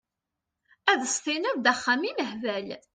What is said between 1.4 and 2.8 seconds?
d axxam imehbal!